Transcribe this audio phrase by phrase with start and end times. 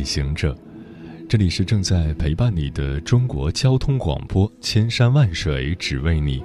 [0.00, 0.56] 旅行者，
[1.28, 6.42] 这里是正在陪伴你的中国交通广播，千山万水只为你，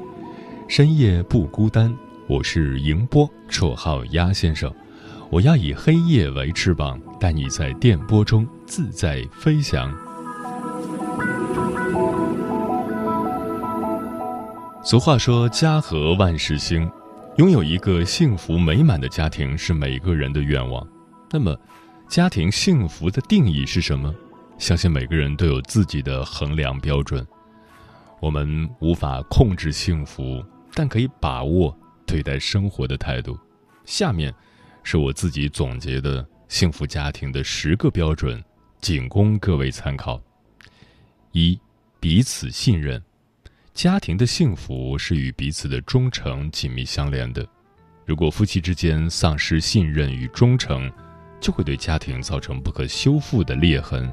[0.68, 1.96] 深夜不孤单。
[2.28, 4.70] 我是迎波，绰号鸭先生。
[5.30, 9.90] 我要以黑夜为翅膀，带你在电波中自在飞翔。
[14.84, 16.92] 俗话说：“家和万事兴。”
[17.40, 20.86] 拥有一个幸福美满的家庭是每个人的愿望。
[21.32, 21.58] 那么，
[22.08, 24.14] 家庭幸福的定义是什么？
[24.58, 27.26] 相信每个人都有自己的衡量标准。
[28.22, 33.38] 我们无法控制幸福，但可以把握对待生活的态度。
[33.84, 34.34] 下面，
[34.82, 38.42] 是我自己总结的幸福家庭的十个标准，
[38.80, 40.22] 仅供各位参考。
[41.34, 41.60] 一、
[42.00, 43.02] 彼此信任。
[43.74, 47.46] 家庭的幸福是与彼此的忠诚紧密相连的。
[48.06, 50.90] 如果夫妻之间丧失信任与忠诚，
[51.40, 54.12] 就会对家庭造成不可修复的裂痕，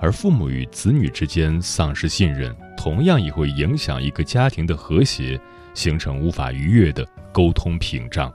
[0.00, 5.40] 而父母与子女之间丧失信任，同样也会影响一个家庭的和谐，
[5.74, 8.32] 形成无法逾越的沟通屏障。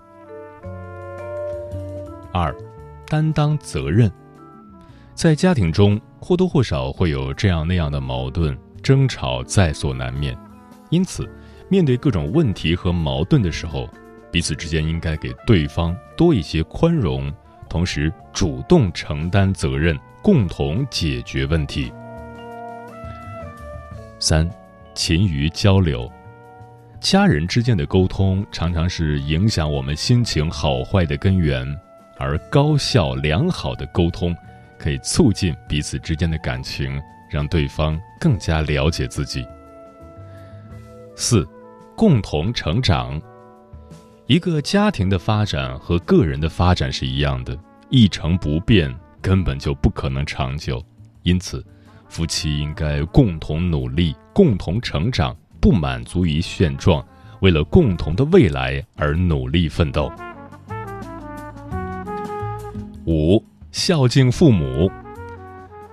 [2.33, 2.55] 二，
[3.07, 4.11] 担当责任。
[5.13, 10.37] 在家庭中或多或少会有这样那样的矛盾争吵在所难免，
[10.91, 11.27] 因此，
[11.69, 13.89] 面对各种问题和矛盾的时候，
[14.31, 17.33] 彼此之间应该给对方多一些宽容。
[17.67, 21.91] 同时，主动承担责任，共同解决问题。
[24.19, 24.49] 三，
[24.95, 26.11] 勤于交流。
[26.99, 31.65] 家人之间的沟通常常是影响我们心情好坏的根源，
[32.17, 34.35] 而高效良好的沟通
[34.79, 36.99] 可以促进彼此之间的感情，
[37.29, 39.45] 让对方更加了解自己。
[41.15, 41.47] 四，
[41.95, 43.21] 共同成长。
[44.27, 47.57] 一个家庭的发展和个人的发展是一样的，
[47.89, 50.83] 一成不变根本就不可能长久。
[51.23, 51.65] 因此，
[52.09, 57.01] 夫妻应该共同努力，共同成长，不满足于现状，
[57.39, 60.11] 为了共同的未来而努力奋斗。
[63.05, 64.91] 五，孝敬父母。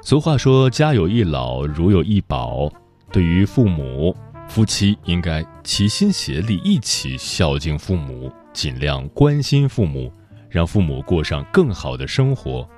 [0.02, 2.68] 俗话说：“家有一老，如有一宝。”
[3.12, 4.14] 对于父母。
[4.48, 10.12] 夫妻应该齐心协力，一起孝敬父母，尽量关心父母，
[10.48, 12.68] 让父母过上更好的生活。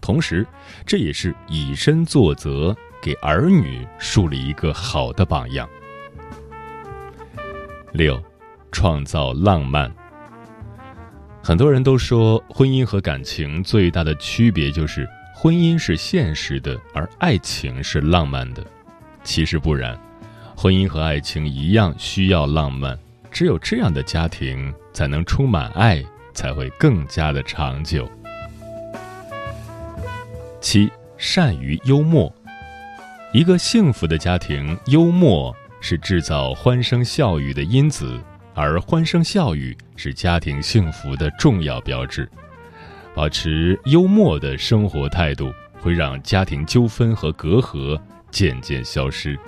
[0.00, 0.46] 同时，
[0.86, 5.68] 这也是以身作则，给儿女树立一个好的榜样。
[7.92, 8.22] 六，
[8.72, 9.92] 创造浪漫。
[11.42, 18.64] 很多人都说，婚姻和感情最大的区别就是婚姻是现实的，而爱情是浪漫的。
[19.22, 19.98] 其实不然。
[20.58, 22.98] 婚姻和爱情一样需要浪漫，
[23.30, 26.02] 只有这样的家庭才能充满爱，
[26.32, 28.10] 才会更加的长久。
[30.58, 32.34] 七，善于幽默。
[33.34, 38.18] 一个幸福的家庭，幽默是制造欢声笑语的因子，
[38.54, 42.26] 而欢声笑语是家庭幸福的重要标志。
[43.14, 48.00] 保持幽默的生活态度，会让家庭纠纷和隔阂
[48.30, 49.38] 渐渐消失。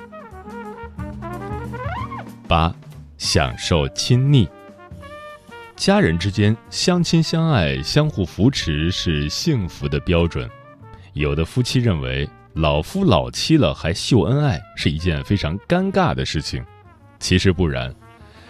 [2.48, 2.74] 八，
[3.18, 4.48] 享受亲昵。
[5.76, 10.48] 家人之间相亲相爱、相互扶持是幸福的标准。
[11.12, 16.64] 有的夫妻认为老夫老妻了还秀恩爱是一件非常尴尬的事情，
[17.20, 17.94] 其实不然。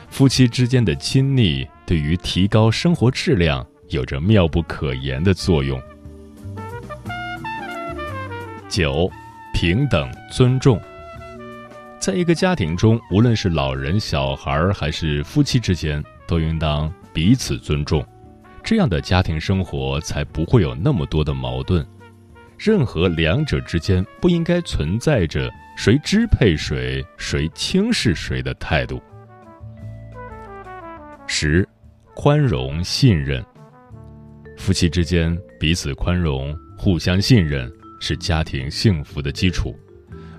[0.08, 5.78] 夫妻之间的亲昵对于提高生活质量有着妙不可言的作用。
[8.70, 9.10] 九，
[9.52, 10.80] 平等尊重。
[12.08, 18.02] 在一个家庭中，无论是老人、小孩还是夫妻之间，都应当彼此尊重，
[18.64, 21.86] 这样的家庭生活才不会有那么多的矛盾。
[22.56, 29.02] 任何两者之间不应该存在着谁支配谁、谁轻视谁的态度。
[31.26, 31.68] 十，
[32.14, 33.44] 宽容信任。
[34.56, 37.70] 夫妻之间彼此宽容、互相信任，
[38.00, 39.78] 是家庭幸福的基础。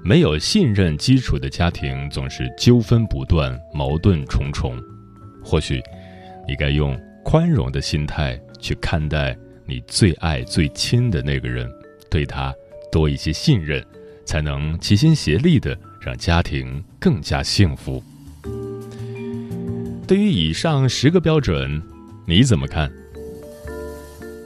[0.04, 4.78] 没有信任基础的家庭总是纠纷不断、矛盾重重。
[5.44, 5.82] 或许，
[6.48, 11.70] 你该用宽容的心态去看待你最爱最亲的那个人，
[12.10, 12.54] 对他
[12.92, 13.86] 多一些信任，
[14.26, 18.02] 才能齐心协力的让家庭更加幸福。
[20.08, 21.82] 对于以上十个标准，
[22.26, 22.92] 你怎么看？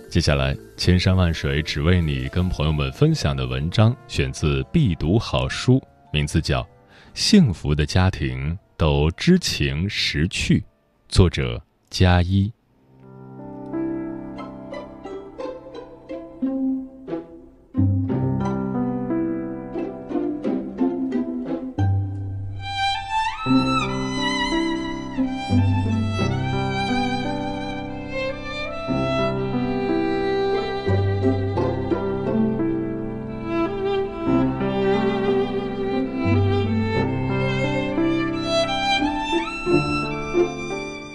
[0.09, 5.81] 接下来，千山万水只为你，跟朋友们分享的文章选自必读好书，
[6.11, 6.61] 名字叫
[7.13, 10.59] 《幸福的家庭都知情识趣》，
[11.07, 12.51] 作者加一。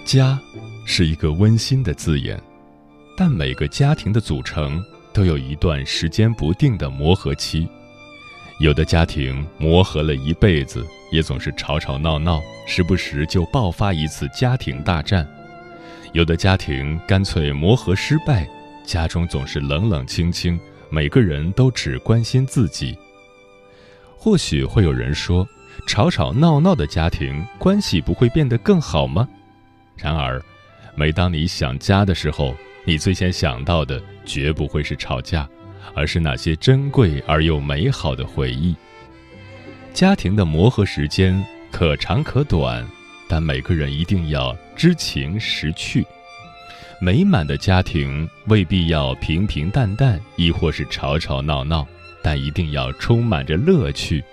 [0.09, 0.39] 家，
[0.85, 2.41] 是一个温馨的字眼，
[3.15, 4.83] 但每个家庭的组成
[5.13, 7.69] 都有一段时间不定的磨合期。
[8.59, 15.23] 有的家庭磨合了一辈子，也总是吵吵闹闹，时不时就爆发一次家庭大战；
[16.11, 18.49] 有的家庭干脆磨合失败，
[18.83, 20.59] 家中总是冷冷清清，
[20.89, 22.97] 每个人都只关心自己。
[24.17, 25.47] 或许会有人说，
[25.85, 29.29] 吵吵闹闹的家庭关系不会变得更好吗？
[30.01, 30.41] 然而，
[30.95, 32.55] 每当你想家的时候，
[32.85, 35.47] 你最先想到的绝不会是吵架，
[35.93, 38.75] 而是那些珍贵而又美好的回忆。
[39.93, 42.87] 家庭的磨合时间可长可短，
[43.27, 46.05] 但每个人一定要知情识趣。
[47.01, 51.85] 美满的家庭未必要平平淡淡，亦或是吵吵闹闹，
[52.23, 54.23] 但一定要充满着乐趣。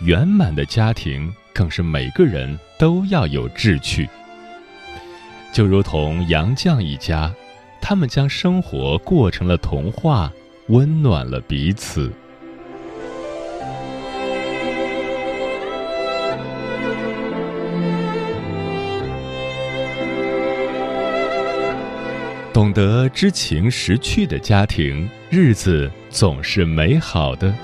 [0.00, 4.08] 圆满的家庭更是每个人都要有志趣。
[5.52, 7.32] 就如同杨绛一家，
[7.80, 10.30] 他们将生活过成了童话，
[10.68, 12.12] 温暖了彼此。
[22.52, 27.54] 懂得知情识趣的家庭，日子总是美好的。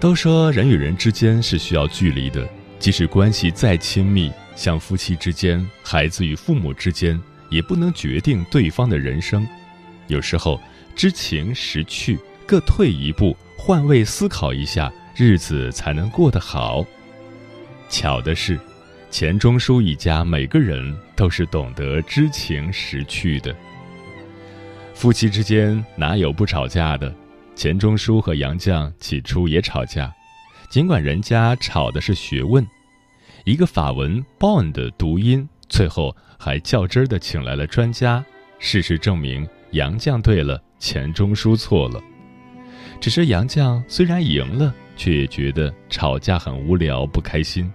[0.00, 2.46] 都说人与人之间是需要距离的，
[2.78, 4.32] 即使关系再亲密。
[4.56, 7.20] 像夫妻之间、孩子与父母之间，
[7.50, 9.46] 也不能决定对方的人生。
[10.08, 10.60] 有时候，
[10.96, 16.84] 知情识趣，各退一步，换位思考一下，日子才能过得好。
[17.88, 18.58] 巧的是，
[19.10, 23.54] 钱钟书一家每个人都是懂得知情识趣的。
[24.94, 27.14] 夫妻之间哪有不吵架的？
[27.54, 30.12] 钱钟书和杨绛起初也吵架，
[30.70, 32.66] 尽管人家吵的是学问。
[33.46, 38.24] 一个法文 “bon” 的读音，最后还较真儿的请来了专家。
[38.58, 42.02] 事实证明，杨绛对了，钱钟书错了。
[43.00, 47.70] 只是杨绛虽然赢了，却也觉得吵架很无聊，不开心。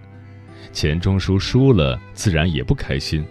[0.74, 3.24] 钱钟书输了，自然也不开心。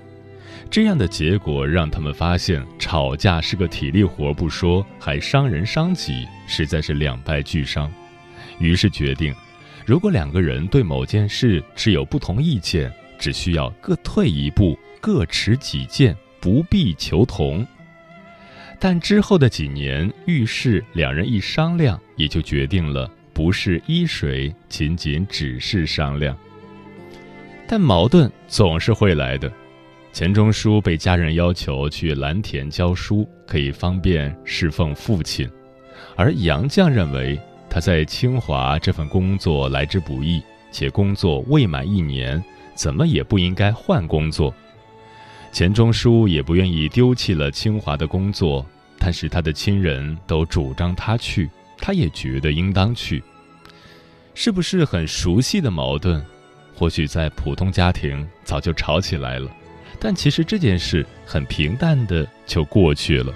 [0.68, 7.88] 这样的结果让他们发现，吵架是个体力活不说，还伤人伤己，实在是两败俱伤。
[8.58, 9.32] 于是决定。
[9.86, 17.66] 如果两个人对某件事持有不同意见，只需要各退一步，各持己见，不必求同。
[18.80, 26.38] 但之后的几年，遇事两人一商量，也就决定了不是依谁，仅仅只是商量。
[27.68, 29.52] 但矛盾总是会来的。
[30.14, 35.50] 钱钟书被家人要求去蓝田教书，可以方便侍奉父亲，
[36.16, 37.40] 而杨绛认为。
[37.74, 42.44] 他在清华这份工作来之不易，且工作未满一年，
[42.76, 44.54] 怎么也不应该换工作。
[45.54, 48.66] 钱钟书也不愿意丢弃了清华的工作，
[49.00, 53.24] 但是他的亲人都主张他去，他也觉得应当去。
[54.34, 56.22] 是不是很熟悉的矛盾？
[56.76, 59.50] 或许在普通家庭早就吵起来了，
[59.98, 63.34] 但其实这件事很平淡的就过去了。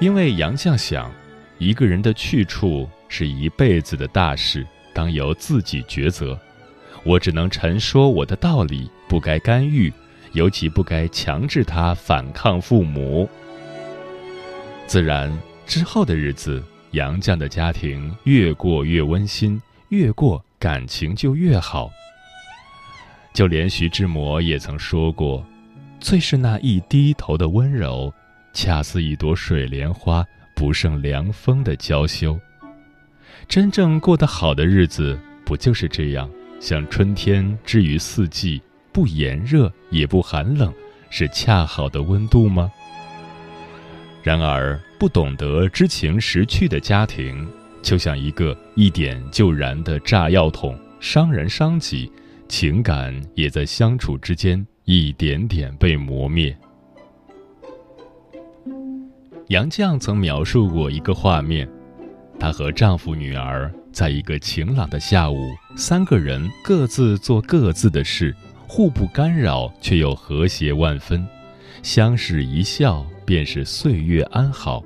[0.00, 1.12] 因为杨绛想。
[1.58, 6.38] 一个人的去处是一辈子的大事，当由自己抉择。
[7.04, 9.92] 我只能陈说我的道理，不该干预，
[10.32, 13.28] 尤其不该强制他反抗父母。
[14.86, 15.32] 自然
[15.66, 21.90] 之后的日子，杨绛的家庭越过越温馨，越过感情就越好。
[23.32, 25.44] 就连徐志摩也曾说过
[26.00, 28.12] ：“最是那一低头的温柔，
[28.52, 32.38] 恰似一朵水莲花。”不胜凉风的娇羞。
[33.48, 36.30] 真正过得好的日子，不就是这样？
[36.60, 40.72] 像春天之于四季，不炎热也不寒冷，
[41.10, 42.72] 是恰好的温度吗？
[44.22, 47.46] 然而，不懂得知情识趣的家庭，
[47.82, 52.10] 就像一个一点就燃的炸药桶，伤人伤己，
[52.48, 56.56] 情感也在相处之间一点点被磨灭。
[59.48, 61.68] 杨绛曾描述过一个画面：
[62.38, 65.36] 她和丈夫、女儿在一个晴朗的下午，
[65.76, 68.34] 三个人各自做各自的事，
[68.66, 71.26] 互不干扰，却又和谐万分，
[71.82, 73.04] 相视一笑。
[73.26, 74.84] 便是岁月安好，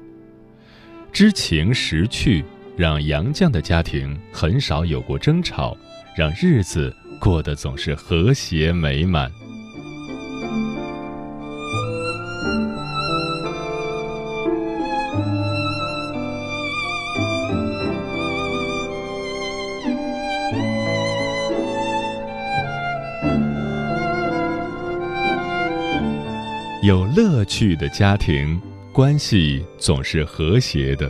[1.12, 2.44] 知情识趣，
[2.76, 5.76] 让杨绛的家庭很少有过争吵，
[6.16, 9.28] 让日子过得总是和谐美满。
[26.88, 28.58] 有乐趣的家庭
[28.94, 31.06] 关系总是和谐的。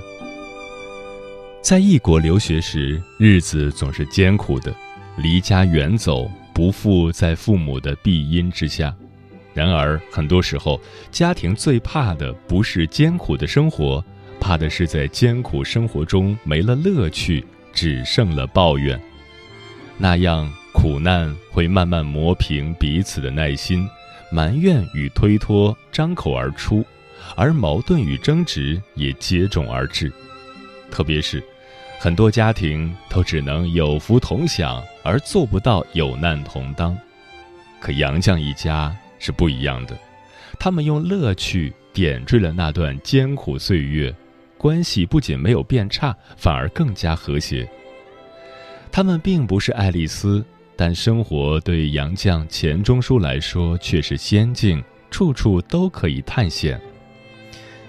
[1.62, 4.75] 在异国留学时，日子总是艰苦的，
[5.18, 8.92] 离家远走，不复在父母的庇荫之下。
[9.54, 10.80] 然而，很多时候，
[11.12, 14.04] 家庭最怕的不是艰苦的生活，
[14.40, 19.00] 怕的是在艰苦生活中没了乐趣，只剩了抱怨。
[19.97, 23.88] 那样，苦难会慢慢磨平彼此的耐心。
[24.30, 26.85] 埋怨与推脱张口而出，
[27.37, 30.12] 而矛盾与争执也接踵而至。
[30.90, 31.42] 特别是，
[31.99, 36.97] 很多家庭都只能有福同享，而做不到有难同当。
[37.80, 39.97] 可杨绛一家是不一样的，
[40.58, 44.14] 他们用乐趣点缀了那段艰苦岁月，
[44.56, 47.68] 关系不仅没有变差，反而更加和谐。
[48.90, 50.44] 他们并不是爱丽丝。
[50.80, 54.80] 但生活对杨绛、钱钟书来说却是仙境，
[55.11, 56.80] 处处都可以探险。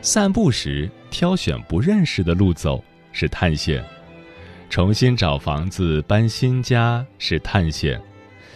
[0.01, 3.85] 散步时挑选不认识的路走是探险，
[4.71, 8.01] 重新找房子、搬新家是探险，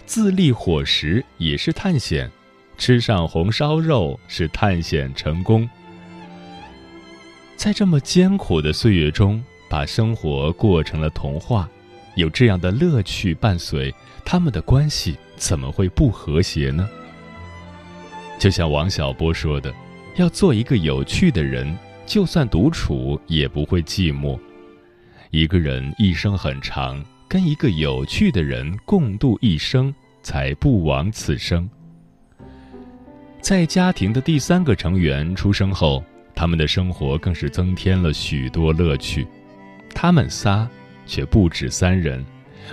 [0.07, 2.27] 自立伙食也是探险，
[2.75, 5.69] 吃上红烧肉是探险成功。
[7.55, 11.69] 在这么艰苦的岁月中，把生活过成了童话，
[12.15, 13.93] 有这样的乐趣伴随。
[14.25, 16.87] 他们的关系怎么会不和谐呢？
[18.39, 19.73] 就像王小波说的
[20.15, 24.39] ：“要做一个有趣的人，就算独处也不会寂寞。
[25.29, 31.69] 一个人一生很长，跟一个有趣的人共度一生，才不枉此生。”
[33.41, 36.01] 在家庭的第三个成员出生后，
[36.33, 39.27] 他们的生活更是增添了许多乐趣。
[39.93, 40.67] 他们仨
[41.05, 42.23] 却不止三人。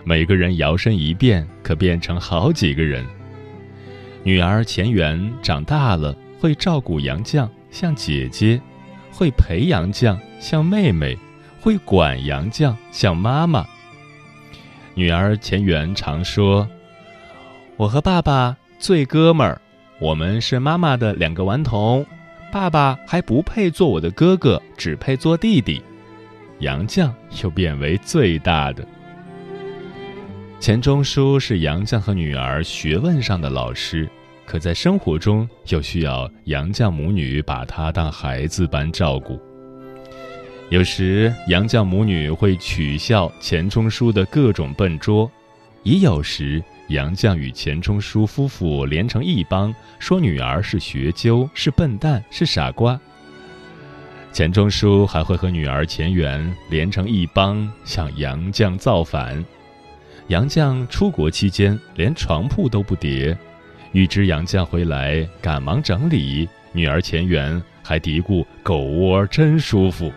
[0.05, 3.05] 每个人摇身一变，可变成好几个人。
[4.23, 8.61] 女儿钱媛长大了，会照顾杨绛，像姐姐；
[9.11, 11.17] 会陪杨绛，像妹妹；
[11.61, 13.67] 会管杨绛，像妈妈。
[14.95, 16.69] 女儿钱媛常说
[17.77, 19.61] ：“我和爸爸最哥们儿，
[19.99, 22.07] 我们是妈妈的两个顽童，
[22.53, 25.83] 爸爸还不配做我的哥哥，只配做弟弟。”
[26.61, 27.11] 杨绛
[27.43, 28.87] 又变为最大的。
[30.59, 34.09] 钱钟书是杨绛和女儿学问上的老师，
[34.45, 39.41] 可在生活中又需要杨绛母女把他当孩子般照顾。
[40.69, 45.29] 有时杨绛母女会取笑钱钟书的各种笨拙，
[45.83, 53.01] 也有时杨绛与钱钟书夫妇连成一帮，说女儿是学究、是笨蛋、是傻瓜。
[54.33, 59.45] 钱钟书还会和女儿钱媛连成一帮，向杨绛造反。
[60.29, 63.37] 杨绛出国期间连床铺都不叠，
[63.93, 66.49] 预知杨绛回来，赶忙整理。
[66.73, 70.13] 女儿钱媛还嘀咕：“狗窝真舒服。”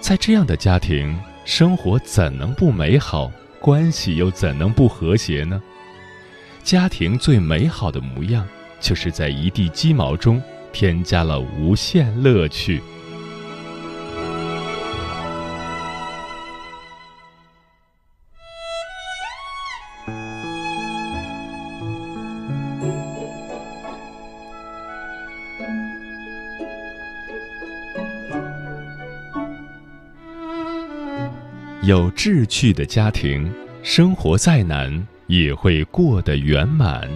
[0.00, 3.32] 在这样的家庭，生活怎能不美好？
[3.58, 5.62] 关系又怎能不和谐呢？
[6.62, 8.46] 家庭最美好的模样，
[8.78, 10.42] 就是在一地鸡毛中
[10.74, 12.82] 添加了无限乐趣。
[31.84, 33.52] 有志趣的家庭，
[33.82, 37.08] 生活再难也会过得圆满。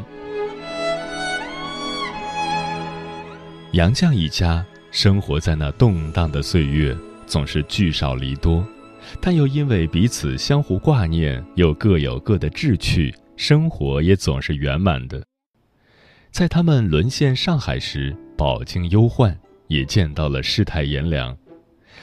[3.72, 6.96] 杨绛一家生活在那动荡的岁月，
[7.26, 8.66] 总是聚少离多，
[9.20, 15.22] 但又因为彼此相互挂念，又各有各的志趣，生活也总是圆满的。
[16.30, 21.37] 在他们沦陷上海时，饱经忧患，也见到了世态炎凉。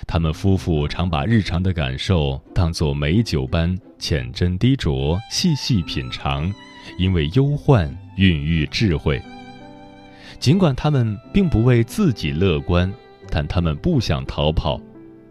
[0.06, 6.54] 他们夫妇常把日常的感受当作美酒般浅斟低酌、细细品尝，
[7.00, 9.20] 因为忧患孕育智慧。
[10.40, 12.92] 尽管他们并不为自己乐观，
[13.30, 14.80] 但他们不想逃跑，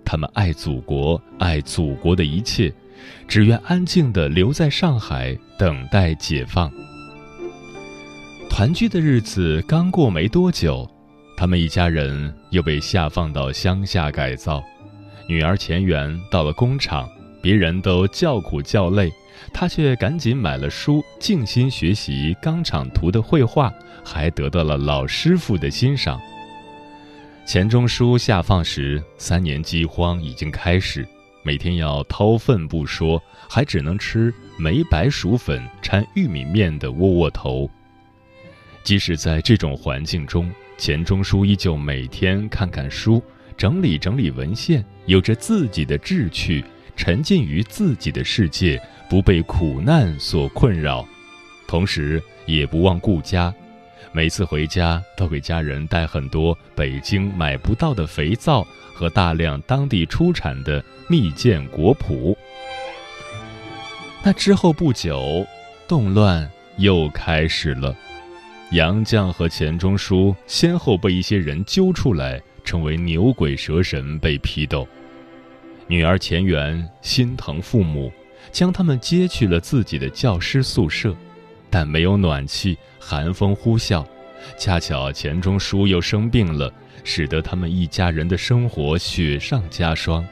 [0.04, 2.72] 他们爱祖国，爱祖国的一切，
[3.28, 6.70] 只愿安静地留在上海，等待解放。
[8.50, 10.88] 团聚的日子刚过没多久，
[11.36, 14.62] 他们一家人又被下放到乡下改造。
[15.26, 17.08] 女儿钱媛到了工厂，
[17.42, 19.10] 别人都叫苦叫累，
[19.52, 23.72] 她却赶紧买了书，静心学习钢厂图的绘画，
[24.04, 26.20] 还得到了老师傅的欣赏。
[27.46, 31.06] 钱钟书下放时，三年饥荒已经开始，
[31.42, 37.68] 每天要掏粪不说，还只能吃梅白薯粉掺玉米面的窝窝头。
[38.82, 43.22] 即使在这种环境中，钱钟书依旧每天看看书，
[43.56, 46.64] 整理整理文献，有着自己的志趣，
[46.96, 51.06] 沉浸于自己的世界，不被苦难所困扰，
[51.66, 53.54] 同时也不忘顾家。
[54.12, 62.34] 每次回家都给家人带很多北京买不到的肥皂和大量当地出产的蜜饯果脯。
[64.22, 65.46] 那之后不久，
[65.86, 67.94] 动乱又开始了。
[68.72, 74.88] 杨绛和钱钟书先后被一些人揪出来，成为牛鬼蛇神被批斗。
[75.86, 78.10] 女儿钱媛心疼父母，
[78.50, 81.14] 将他们接去了自己的教师宿舍，
[81.74, 84.06] 但没有暖气，寒风呼啸。
[84.56, 90.24] 恰巧钱钟书又生病了，使得他们一家人的生活雪上加霜。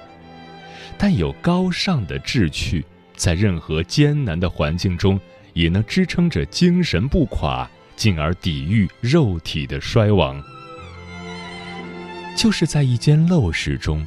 [0.96, 2.84] 但有高尚的志趣，
[3.16, 5.20] 在任何艰难的环境中，
[5.52, 7.68] 也能支撑着精神不垮。
[7.96, 10.40] 进而抵御肉体的衰亡。
[12.37, 14.07] 就是在一间陋室中，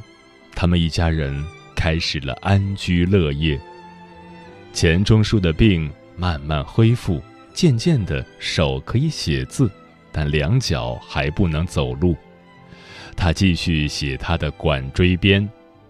[0.55, 1.45] 他们一家人
[1.75, 3.59] 开始了安居乐业。
[4.71, 7.21] 钱钟书的病慢慢恢复，
[7.53, 9.69] 渐渐的手可以写字，
[10.11, 12.15] 但两脚还不能走路。
[13.15, 15.41] 他继续写他的《管锥编》，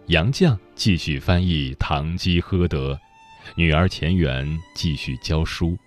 [0.07, 2.93] 杨绛继续翻译《堂吉诃德》，
[3.55, 5.77] 女儿钱媛继续教书。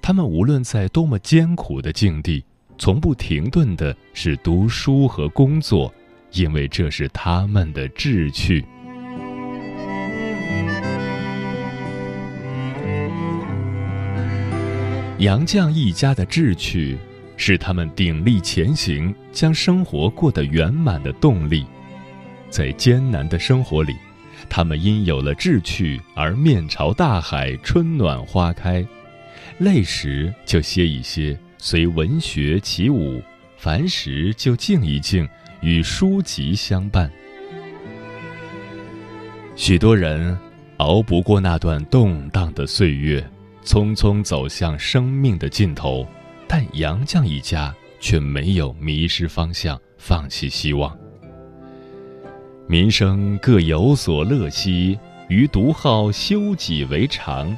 [0.00, 2.44] 他们无论在多么艰苦的境地，
[2.78, 5.92] 从不停顿的是读书和工作，
[6.32, 8.64] 因为这是他们的志趣。
[15.22, 16.98] 杨绛一家的志趣，
[17.36, 21.64] 是他们鼎力前行、将生活过得圆满的动力。
[22.50, 23.94] 在艰难的生活里，
[24.50, 28.84] 他们因有了志趣而面朝大海，春暖花开。
[29.58, 33.22] 累时就歇一歇，随文学起舞；
[33.56, 35.28] 烦时就静一静，
[35.60, 37.08] 与书籍相伴。
[39.54, 40.36] 许多人
[40.78, 43.24] 熬不过那段动荡的岁月，
[43.64, 46.06] 匆匆走向生命的尽头，
[46.48, 50.96] 但杨绛一家却没有迷失方向，放弃希望。
[52.66, 54.98] 民生各有所乐兮，
[55.28, 57.56] 余独好修己为常。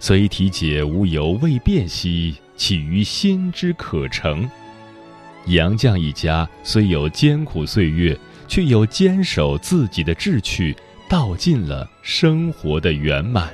[0.00, 4.48] 虽体解无由未变兮，岂于心之可成？
[5.46, 10.76] 杨绛一家虽有艰苦岁月，却又坚守自己的志趣，
[11.08, 13.48] 道尽了生活的圆满。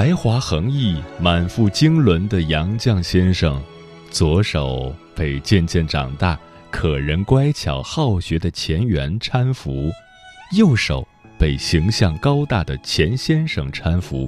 [0.00, 3.62] 才华横溢、满腹经纶的杨绛先生，
[4.10, 6.38] 左手被渐渐长大、
[6.70, 9.90] 可人乖巧好学的钱媛搀扶，
[10.56, 11.06] 右手
[11.38, 14.26] 被形象高大的钱先生搀扶。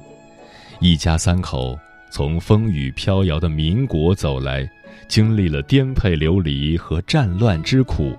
[0.79, 1.75] 一家三口
[2.11, 4.71] 从风雨飘摇的民国走来，
[5.09, 8.15] 经历了颠沛流离和战乱之苦，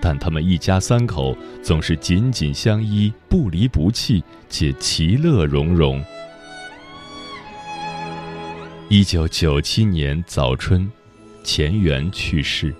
[0.00, 6.04] 但他们一家三口总是紧紧相依、不离不弃，且其乐融融。
[8.90, 10.90] 一九九七年早春，
[11.44, 12.72] 钱媛去世；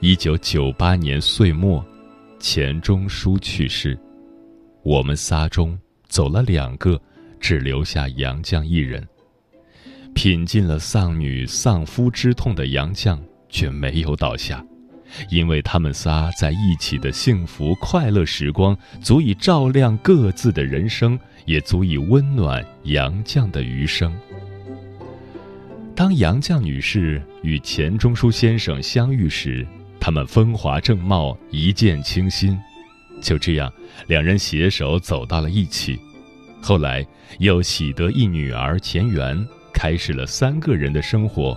[0.00, 1.84] 一九九八年岁末，
[2.38, 3.98] 钱钟书去世。
[4.82, 5.78] 我们仨中
[6.08, 6.98] 走了两个，
[7.38, 9.06] 只留下杨绛一人。
[10.14, 13.18] 品尽了丧女丧夫之痛的杨绛
[13.50, 14.64] 却没有倒下，
[15.28, 24.10] 因为他们仨在一起的幸福快乐时光，足以照亮各自的人生，也足以温暖杨绛的余生。
[26.00, 29.66] 当杨绛女士与钱钟书先生相遇时，
[30.00, 32.58] 他们风华正茂，一见倾心。
[33.20, 33.70] 就这样，
[34.06, 36.00] 两人携手走到了一起。
[36.62, 37.06] 后来
[37.38, 41.54] 又喜得一女儿钱媛，开始了三个人的生活。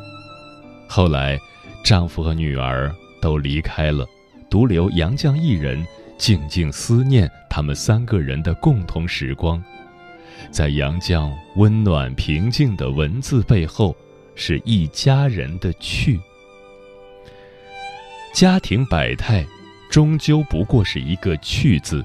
[0.89, 1.39] 后来，
[1.81, 4.05] 丈夫和女儿都离开了，
[4.49, 5.81] 独留杨绛一人，
[6.17, 9.63] 静静思念他们三个人的共同时光。
[10.51, 13.95] 在杨绛温暖平静的文字背后。
[14.35, 16.19] 是一家人的趣，
[18.33, 19.45] 家庭百态，
[19.89, 22.03] 终究不过是一个“趣”字。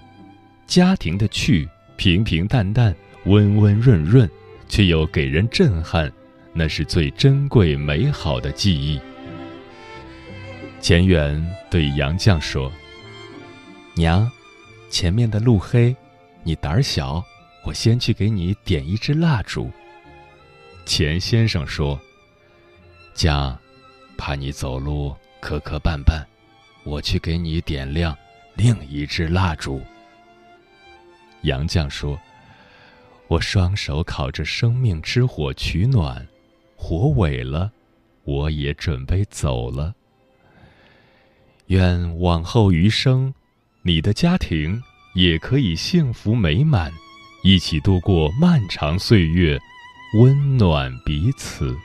[0.66, 4.28] 家庭的趣，平平淡淡，温温润润，
[4.68, 6.12] 却又给人震撼，
[6.52, 9.00] 那是最珍贵美好的记忆。
[10.80, 12.70] 钱媛对杨绛说
[13.96, 14.30] ：“娘，
[14.90, 15.96] 前面的路黑，
[16.42, 17.24] 你胆儿小，
[17.64, 19.70] 我先去给你点一支蜡烛。”
[20.84, 21.98] 钱先生说。
[23.18, 23.58] 将，
[24.16, 26.24] 怕你走路磕磕绊绊，
[26.84, 28.16] 我去给你点亮
[28.54, 29.82] 另一支蜡烛。
[31.42, 32.16] 杨绛说
[33.26, 36.24] ：“我双手烤着生命之火取暖，
[36.76, 37.72] 火萎了，
[38.22, 39.96] 我也准备走了。
[41.66, 43.34] 愿往后余生，
[43.82, 44.80] 你的家庭
[45.16, 46.92] 也可以幸福美满，
[47.42, 49.58] 一起度过漫长岁月，
[50.20, 51.76] 温暖彼此。”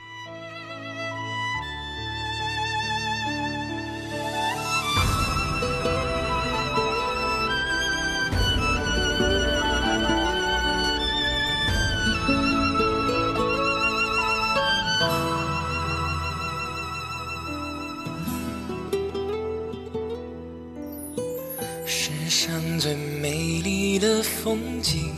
[22.28, 25.12] 上最美丽的风景，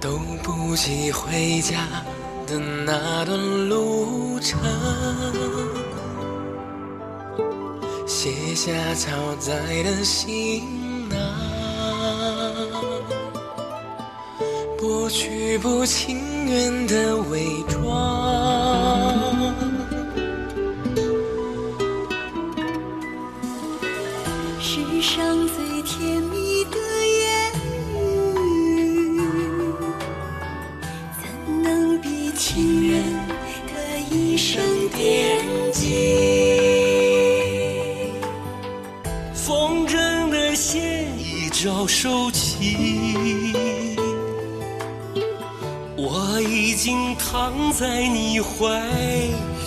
[0.00, 1.86] 都不及回家
[2.46, 4.58] 的那段路程，
[8.06, 9.52] 卸下超载
[9.82, 10.62] 的行
[11.08, 11.18] 囊，
[14.78, 18.77] 剥去不情愿的伪装，
[39.46, 42.76] 风筝的线已招收起，
[45.96, 49.57] 我已经躺在你怀里。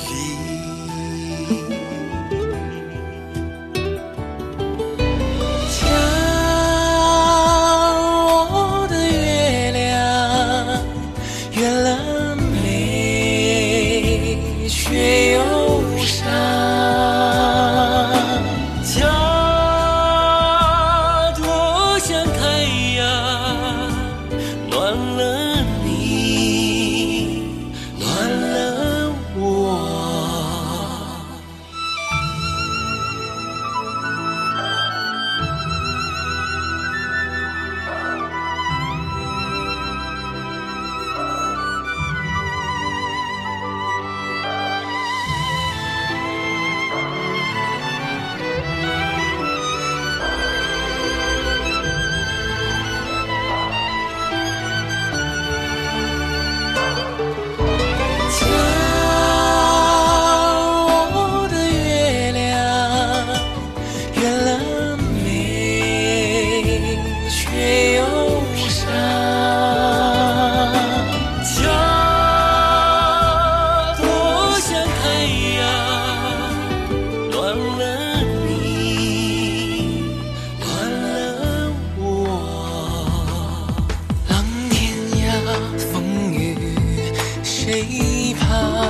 [87.64, 88.81] 谁怕？